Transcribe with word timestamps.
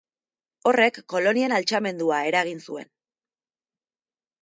Horrek 0.71 0.97
kolonien 1.13 1.55
altxamendua 1.59 2.25
eragin 2.33 2.67
zuen. 2.69 2.93